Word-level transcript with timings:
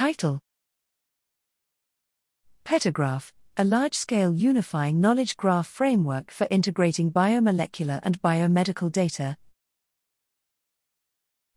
Title 0.00 0.40
Petagraph, 2.64 3.32
a 3.58 3.64
large 3.64 3.92
scale 3.92 4.32
unifying 4.32 4.98
knowledge 4.98 5.36
graph 5.36 5.66
framework 5.66 6.30
for 6.30 6.46
integrating 6.50 7.12
biomolecular 7.12 8.00
and 8.02 8.18
biomedical 8.22 8.90
data. 8.90 9.36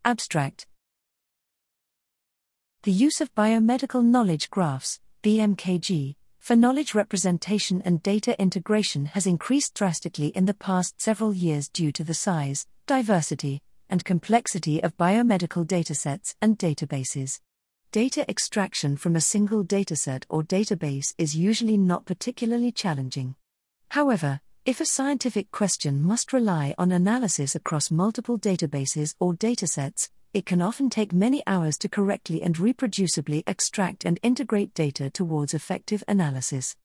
Abstract 0.03 0.67
The 2.81 2.91
use 2.91 3.21
of 3.21 3.33
biomedical 3.33 4.03
knowledge 4.03 4.49
graphs, 4.49 4.99
BMKG, 5.23 6.15
for 6.39 6.57
knowledge 6.57 6.93
representation 6.93 7.81
and 7.85 8.03
data 8.03 8.37
integration 8.41 9.05
has 9.05 9.25
increased 9.25 9.73
drastically 9.73 10.27
in 10.35 10.47
the 10.47 10.53
past 10.53 10.99
several 10.99 11.33
years 11.33 11.69
due 11.69 11.93
to 11.93 12.03
the 12.03 12.13
size, 12.13 12.67
diversity, 12.87 13.61
and 13.89 14.03
complexity 14.03 14.83
of 14.83 14.97
biomedical 14.97 15.65
datasets 15.65 16.35
and 16.41 16.59
databases. 16.59 17.39
Data 17.93 18.27
extraction 18.27 18.97
from 18.97 19.15
a 19.15 19.21
single 19.21 19.63
dataset 19.63 20.23
or 20.27 20.41
database 20.41 21.13
is 21.19 21.35
usually 21.35 21.77
not 21.77 22.07
particularly 22.07 22.71
challenging. 22.71 23.35
However, 23.91 24.41
if 24.65 24.81
a 24.81 24.85
scientific 24.87 25.51
question 25.51 26.01
must 26.01 26.33
rely 26.33 26.73
on 26.79 26.91
analysis 26.91 27.53
across 27.53 27.91
multiple 27.91 28.39
databases 28.39 29.13
or 29.19 29.35
datasets, 29.35 30.09
it 30.33 30.47
can 30.47 30.59
often 30.59 30.89
take 30.89 31.13
many 31.13 31.43
hours 31.45 31.77
to 31.77 31.87
correctly 31.87 32.41
and 32.41 32.55
reproducibly 32.55 33.43
extract 33.45 34.05
and 34.05 34.19
integrate 34.23 34.73
data 34.73 35.11
towards 35.11 35.53
effective 35.53 36.03
analysis. 36.07 36.75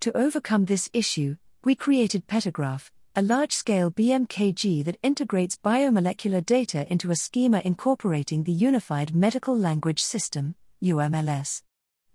To 0.00 0.16
overcome 0.16 0.64
this 0.64 0.88
issue, 0.94 1.36
we 1.62 1.74
created 1.74 2.26
Petagraph, 2.26 2.90
a 3.16 3.22
large 3.22 3.52
scale 3.52 3.90
BMKG 3.90 4.84
that 4.84 4.98
integrates 5.02 5.56
biomolecular 5.56 6.44
data 6.44 6.90
into 6.90 7.10
a 7.10 7.16
schema 7.16 7.62
incorporating 7.64 8.44
the 8.44 8.52
Unified 8.52 9.14
Medical 9.14 9.56
Language 9.56 10.02
System, 10.02 10.54
UMLS. 10.82 11.62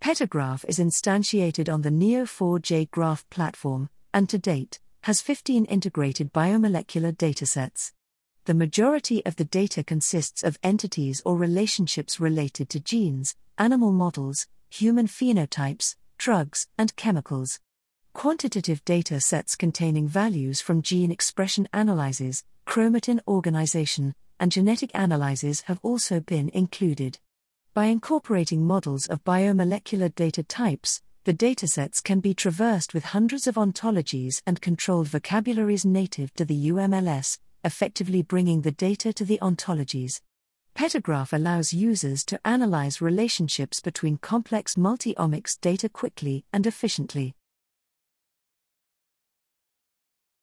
Petagraph 0.02 0.66
is 0.68 0.80
instantiated 0.80 1.72
on 1.74 1.82
the 1.82 1.90
Neo4j 1.90 2.92
Graph 2.92 3.30
platform, 3.30 3.90
and 4.14 4.30
to 4.30 4.38
date, 4.38 4.80
has 5.04 5.22
15 5.22 5.66
integrated 5.66 6.34
biomolecular 6.34 7.16
datasets 7.16 7.92
the 8.50 8.56
majority 8.56 9.24
of 9.28 9.36
the 9.36 9.46
data 9.46 9.84
consists 9.84 10.44
of 10.44 10.58
entities 10.64 11.22
or 11.24 11.38
relationships 11.38 12.20
related 12.20 12.68
to 12.68 12.80
genes, 12.80 13.36
animal 13.60 13.92
models, 13.92 14.48
human 14.72 15.06
phenotypes, 15.06 15.96
drugs, 16.18 16.66
and 16.76 16.96
chemicals. 16.96 17.60
Quantitative 18.20 18.84
data 18.84 19.22
sets 19.22 19.56
containing 19.56 20.06
values 20.06 20.60
from 20.60 20.82
gene 20.82 21.10
expression 21.10 21.70
analyses, 21.72 22.44
chromatin 22.68 23.22
organization, 23.30 24.14
and 24.42 24.52
genetic 24.52 24.92
analyses 24.94 25.62
have 25.68 25.80
also 25.84 26.20
been 26.20 26.50
included. 26.50 27.18
By 27.74 27.86
incorporating 27.86 28.68
models 28.68 29.08
of 29.08 29.24
biomolecular 29.24 30.14
data 30.14 30.44
types, 30.44 31.02
the 31.24 31.34
datasets 31.34 32.04
can 32.04 32.20
be 32.20 32.34
traversed 32.34 32.94
with 32.94 33.06
hundreds 33.06 33.48
of 33.48 33.56
ontologies 33.56 34.42
and 34.46 34.60
controlled 34.60 35.08
vocabularies 35.08 35.86
native 35.86 36.34
to 36.34 36.44
the 36.44 36.72
UMLS, 36.72 37.40
effectively 37.64 38.22
bringing 38.22 38.64
the 38.64 38.72
data 38.72 39.14
to 39.14 39.24
the 39.24 39.40
ontologies. 39.42 40.20
Petagraph 40.76 41.32
allows 41.32 41.72
users 41.72 42.26
to 42.26 42.40
analyze 42.44 43.00
relationships 43.00 43.80
between 43.80 44.18
complex 44.18 44.76
multi-omics 44.76 45.58
data 45.62 45.88
quickly 45.88 46.44
and 46.52 46.68
efficiently. 46.68 47.34